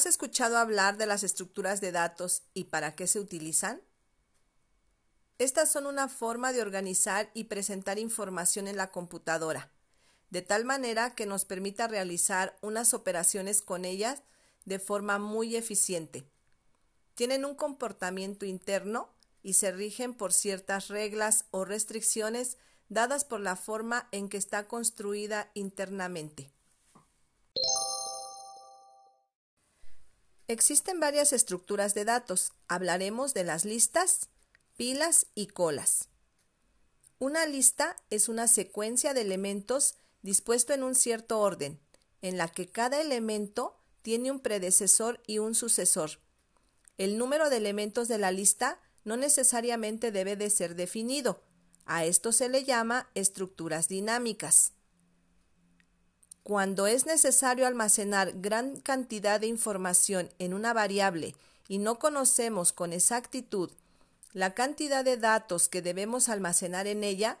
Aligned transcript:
¿Has 0.00 0.06
escuchado 0.06 0.56
hablar 0.56 0.96
de 0.96 1.04
las 1.04 1.22
estructuras 1.22 1.82
de 1.82 1.92
datos 1.92 2.44
y 2.54 2.64
para 2.64 2.94
qué 2.94 3.06
se 3.06 3.20
utilizan? 3.20 3.82
Estas 5.36 5.70
son 5.70 5.84
una 5.84 6.08
forma 6.08 6.54
de 6.54 6.62
organizar 6.62 7.30
y 7.34 7.44
presentar 7.44 7.98
información 7.98 8.66
en 8.66 8.78
la 8.78 8.90
computadora, 8.92 9.70
de 10.30 10.40
tal 10.40 10.64
manera 10.64 11.14
que 11.14 11.26
nos 11.26 11.44
permita 11.44 11.86
realizar 11.86 12.56
unas 12.62 12.94
operaciones 12.94 13.60
con 13.60 13.84
ellas 13.84 14.22
de 14.64 14.78
forma 14.78 15.18
muy 15.18 15.54
eficiente. 15.54 16.24
Tienen 17.14 17.44
un 17.44 17.54
comportamiento 17.54 18.46
interno 18.46 19.10
y 19.42 19.52
se 19.52 19.70
rigen 19.70 20.14
por 20.14 20.32
ciertas 20.32 20.88
reglas 20.88 21.44
o 21.50 21.66
restricciones 21.66 22.56
dadas 22.88 23.26
por 23.26 23.40
la 23.40 23.54
forma 23.54 24.08
en 24.12 24.30
que 24.30 24.38
está 24.38 24.66
construida 24.66 25.50
internamente. 25.52 26.50
Existen 30.50 30.98
varias 30.98 31.32
estructuras 31.32 31.94
de 31.94 32.04
datos. 32.04 32.50
Hablaremos 32.66 33.34
de 33.34 33.44
las 33.44 33.64
listas, 33.64 34.30
pilas 34.76 35.26
y 35.36 35.46
colas. 35.46 36.08
Una 37.20 37.46
lista 37.46 37.94
es 38.10 38.28
una 38.28 38.48
secuencia 38.48 39.14
de 39.14 39.20
elementos 39.20 39.94
dispuesto 40.22 40.72
en 40.72 40.82
un 40.82 40.96
cierto 40.96 41.38
orden, 41.38 41.78
en 42.20 42.36
la 42.36 42.48
que 42.48 42.68
cada 42.68 43.00
elemento 43.00 43.78
tiene 44.02 44.32
un 44.32 44.40
predecesor 44.40 45.22
y 45.24 45.38
un 45.38 45.54
sucesor. 45.54 46.18
El 46.98 47.16
número 47.16 47.48
de 47.48 47.58
elementos 47.58 48.08
de 48.08 48.18
la 48.18 48.32
lista 48.32 48.80
no 49.04 49.16
necesariamente 49.16 50.10
debe 50.10 50.34
de 50.34 50.50
ser 50.50 50.74
definido. 50.74 51.44
A 51.84 52.04
esto 52.04 52.32
se 52.32 52.48
le 52.48 52.64
llama 52.64 53.08
estructuras 53.14 53.86
dinámicas. 53.86 54.72
Cuando 56.42 56.86
es 56.86 57.06
necesario 57.06 57.66
almacenar 57.66 58.32
gran 58.40 58.80
cantidad 58.80 59.40
de 59.40 59.46
información 59.46 60.30
en 60.38 60.54
una 60.54 60.72
variable 60.72 61.34
y 61.68 61.78
no 61.78 61.98
conocemos 61.98 62.72
con 62.72 62.92
exactitud 62.92 63.70
la 64.32 64.54
cantidad 64.54 65.04
de 65.04 65.16
datos 65.16 65.68
que 65.68 65.82
debemos 65.82 66.28
almacenar 66.28 66.86
en 66.86 67.04
ella, 67.04 67.38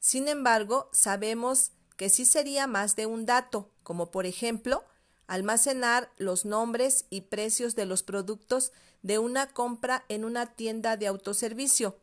sin 0.00 0.28
embargo, 0.28 0.88
sabemos 0.92 1.72
que 1.96 2.08
sí 2.08 2.24
sería 2.24 2.66
más 2.66 2.94
de 2.94 3.06
un 3.06 3.26
dato, 3.26 3.70
como 3.82 4.10
por 4.10 4.24
ejemplo, 4.24 4.84
almacenar 5.26 6.12
los 6.16 6.44
nombres 6.44 7.06
y 7.10 7.22
precios 7.22 7.74
de 7.74 7.86
los 7.86 8.02
productos 8.02 8.72
de 9.02 9.18
una 9.18 9.48
compra 9.48 10.04
en 10.08 10.24
una 10.24 10.46
tienda 10.46 10.96
de 10.96 11.08
autoservicio. 11.08 11.98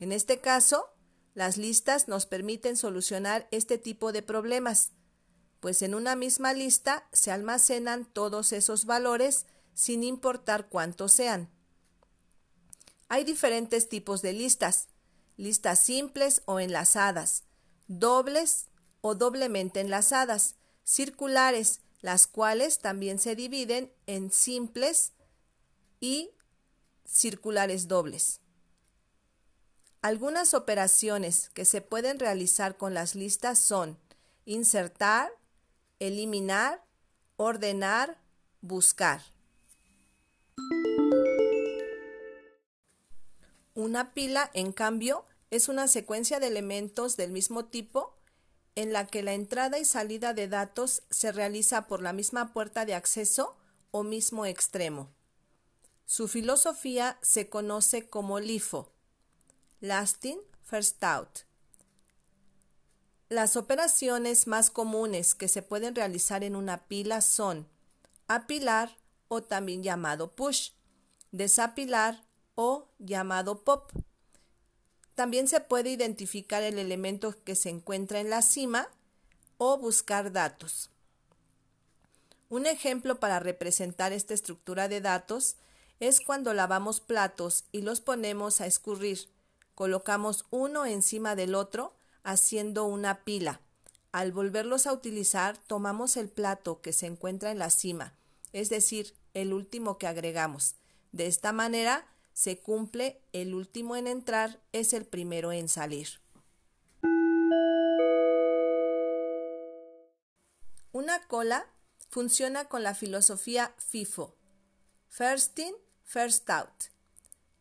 En 0.00 0.12
este 0.12 0.40
caso, 0.40 0.88
las 1.34 1.58
listas 1.58 2.08
nos 2.08 2.24
permiten 2.24 2.76
solucionar 2.76 3.46
este 3.50 3.76
tipo 3.76 4.10
de 4.10 4.22
problemas 4.22 4.92
pues 5.66 5.82
en 5.82 5.96
una 5.96 6.14
misma 6.14 6.52
lista 6.52 7.08
se 7.12 7.32
almacenan 7.32 8.04
todos 8.04 8.52
esos 8.52 8.84
valores 8.84 9.46
sin 9.74 10.04
importar 10.04 10.68
cuántos 10.68 11.10
sean. 11.10 11.50
Hay 13.08 13.24
diferentes 13.24 13.88
tipos 13.88 14.22
de 14.22 14.32
listas, 14.32 14.86
listas 15.36 15.80
simples 15.80 16.42
o 16.44 16.60
enlazadas, 16.60 17.42
dobles 17.88 18.66
o 19.00 19.16
doblemente 19.16 19.80
enlazadas, 19.80 20.54
circulares, 20.84 21.80
las 22.00 22.28
cuales 22.28 22.78
también 22.78 23.18
se 23.18 23.34
dividen 23.34 23.92
en 24.06 24.30
simples 24.30 25.14
y 25.98 26.30
circulares 27.04 27.88
dobles. 27.88 28.40
Algunas 30.00 30.54
operaciones 30.54 31.50
que 31.54 31.64
se 31.64 31.80
pueden 31.80 32.20
realizar 32.20 32.76
con 32.76 32.94
las 32.94 33.16
listas 33.16 33.58
son 33.58 33.98
insertar, 34.44 35.32
eliminar, 35.98 36.84
ordenar, 37.36 38.18
buscar. 38.60 39.22
Una 43.74 44.14
pila, 44.14 44.50
en 44.54 44.72
cambio, 44.72 45.26
es 45.50 45.68
una 45.68 45.86
secuencia 45.86 46.40
de 46.40 46.48
elementos 46.48 47.16
del 47.16 47.30
mismo 47.30 47.66
tipo 47.66 48.16
en 48.74 48.92
la 48.92 49.06
que 49.06 49.22
la 49.22 49.32
entrada 49.32 49.78
y 49.78 49.84
salida 49.84 50.34
de 50.34 50.48
datos 50.48 51.02
se 51.10 51.32
realiza 51.32 51.86
por 51.86 52.02
la 52.02 52.12
misma 52.12 52.52
puerta 52.52 52.84
de 52.84 52.94
acceso 52.94 53.56
o 53.90 54.02
mismo 54.02 54.44
extremo. 54.46 55.10
Su 56.04 56.28
filosofía 56.28 57.18
se 57.22 57.48
conoce 57.48 58.08
como 58.08 58.38
LIFO, 58.38 58.92
Lasting 59.80 60.40
First 60.62 61.02
Out, 61.02 61.40
las 63.28 63.56
operaciones 63.56 64.46
más 64.46 64.70
comunes 64.70 65.34
que 65.34 65.48
se 65.48 65.62
pueden 65.62 65.94
realizar 65.94 66.44
en 66.44 66.54
una 66.54 66.86
pila 66.86 67.20
son 67.20 67.66
apilar 68.28 68.96
o 69.28 69.42
también 69.42 69.82
llamado 69.82 70.32
push, 70.34 70.70
desapilar 71.32 72.22
o 72.54 72.88
llamado 72.98 73.64
pop. 73.64 73.90
También 75.14 75.48
se 75.48 75.60
puede 75.60 75.90
identificar 75.90 76.62
el 76.62 76.78
elemento 76.78 77.34
que 77.42 77.56
se 77.56 77.70
encuentra 77.70 78.20
en 78.20 78.30
la 78.30 78.42
cima 78.42 78.88
o 79.58 79.78
buscar 79.78 80.30
datos. 80.30 80.90
Un 82.48 82.66
ejemplo 82.66 83.18
para 83.18 83.40
representar 83.40 84.12
esta 84.12 84.34
estructura 84.34 84.88
de 84.88 85.00
datos 85.00 85.56
es 85.98 86.20
cuando 86.20 86.52
lavamos 86.54 87.00
platos 87.00 87.64
y 87.72 87.80
los 87.80 88.00
ponemos 88.00 88.60
a 88.60 88.66
escurrir. 88.66 89.28
Colocamos 89.74 90.44
uno 90.50 90.86
encima 90.86 91.34
del 91.34 91.56
otro 91.56 91.96
haciendo 92.26 92.86
una 92.86 93.22
pila. 93.22 93.60
Al 94.10 94.32
volverlos 94.32 94.88
a 94.88 94.92
utilizar, 94.92 95.56
tomamos 95.56 96.16
el 96.16 96.28
plato 96.28 96.80
que 96.80 96.92
se 96.92 97.06
encuentra 97.06 97.52
en 97.52 97.60
la 97.60 97.70
cima, 97.70 98.14
es 98.52 98.68
decir, 98.68 99.14
el 99.32 99.52
último 99.52 99.96
que 99.96 100.08
agregamos. 100.08 100.74
De 101.12 101.28
esta 101.28 101.52
manera, 101.52 102.04
se 102.32 102.58
cumple 102.58 103.22
el 103.32 103.54
último 103.54 103.94
en 103.94 104.08
entrar 104.08 104.60
es 104.72 104.92
el 104.92 105.06
primero 105.06 105.52
en 105.52 105.68
salir. 105.68 106.20
Una 110.90 111.28
cola 111.28 111.66
funciona 112.10 112.64
con 112.64 112.82
la 112.82 112.94
filosofía 112.94 113.72
FIFO, 113.78 114.34
First 115.08 115.58
In, 115.60 115.74
First 116.02 116.50
Out. 116.50 116.86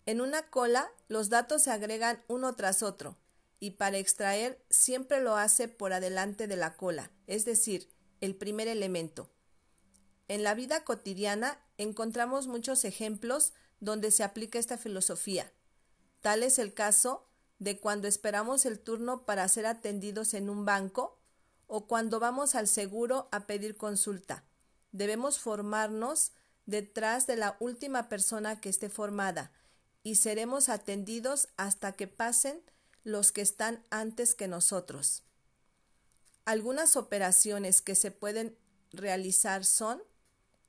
En 0.08 0.22
una 0.22 0.50
cola, 0.50 0.90
los 1.08 1.30
datos 1.30 1.62
se 1.62 1.72
agregan 1.72 2.24
uno 2.28 2.56
tras 2.56 2.82
otro, 2.82 3.16
y 3.60 3.72
para 3.72 3.98
extraer 3.98 4.64
siempre 4.70 5.22
lo 5.22 5.36
hace 5.36 5.68
por 5.68 5.94
adelante 5.94 6.48
de 6.48 6.58
la 6.58 6.76
cola, 6.76 7.12
es 7.28 7.46
decir, 7.46 7.90
el 8.22 8.36
primer 8.36 8.68
elemento. 8.68 9.30
En 10.28 10.44
la 10.44 10.54
vida 10.54 10.84
cotidiana 10.84 11.60
encontramos 11.78 12.48
muchos 12.48 12.86
ejemplos 12.86 13.54
donde 13.80 14.12
se 14.12 14.24
aplica 14.24 14.60
esta 14.60 14.78
filosofía. 14.78 15.52
Tal 16.22 16.44
es 16.44 16.58
el 16.60 16.74
caso 16.74 17.28
de 17.60 17.80
cuando 17.80 18.08
esperamos 18.08 18.66
el 18.66 18.80
turno 18.80 19.26
para 19.26 19.48
ser 19.48 19.66
atendidos 19.66 20.34
en 20.34 20.50
un 20.50 20.66
banco 20.66 21.20
o 21.68 21.88
cuando 21.88 22.20
vamos 22.20 22.56
al 22.56 22.68
seguro 22.68 23.30
a 23.32 23.48
pedir 23.48 23.78
consulta. 23.78 24.44
Debemos 24.92 25.40
formarnos 25.40 26.32
detrás 26.66 27.28
de 27.28 27.36
la 27.36 27.58
última 27.60 28.10
persona 28.10 28.60
que 28.60 28.70
esté 28.70 28.90
formada 28.90 29.52
y 30.04 30.16
seremos 30.16 30.70
atendidos 30.70 31.48
hasta 31.58 31.92
que 31.92 32.08
pasen 32.08 32.62
los 33.06 33.32
que 33.32 33.42
están 33.42 33.82
antes 33.92 34.36
que 34.36 34.50
nosotros. 34.50 35.24
Algunas 36.44 36.98
operaciones 36.98 37.82
que 37.82 37.96
se 37.96 38.12
pueden 38.12 38.58
realizar 38.92 39.64
son 39.64 40.04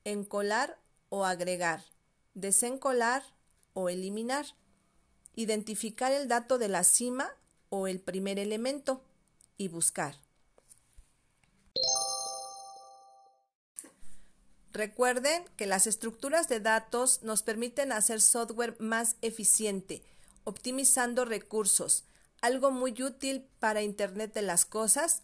encolar 0.05 0.79
o 1.09 1.25
agregar, 1.25 1.83
desencolar 2.35 3.23
o 3.73 3.89
eliminar, 3.89 4.45
identificar 5.35 6.11
el 6.13 6.27
dato 6.27 6.57
de 6.57 6.69
la 6.69 6.83
cima 6.83 7.29
o 7.69 7.87
el 7.87 7.99
primer 7.99 8.39
elemento 8.39 9.03
y 9.57 9.67
buscar. 9.67 10.15
Recuerden 14.73 15.43
que 15.57 15.65
las 15.65 15.87
estructuras 15.87 16.47
de 16.47 16.59
datos 16.59 17.23
nos 17.23 17.41
permiten 17.41 17.91
hacer 17.91 18.21
software 18.21 18.75
más 18.79 19.15
eficiente, 19.21 20.03
optimizando 20.43 21.25
recursos, 21.25 22.03
algo 22.41 22.71
muy 22.71 23.01
útil 23.01 23.47
para 23.59 23.81
Internet 23.81 24.33
de 24.33 24.41
las 24.41 24.65
Cosas, 24.65 25.23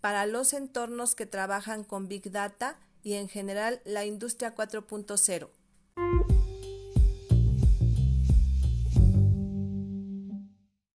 para 0.00 0.26
los 0.26 0.52
entornos 0.52 1.14
que 1.14 1.26
trabajan 1.26 1.84
con 1.84 2.08
Big 2.08 2.30
Data 2.30 2.78
y 3.02 3.14
en 3.14 3.28
general 3.28 3.80
la 3.84 4.04
industria 4.04 4.54
4.0. 4.54 5.50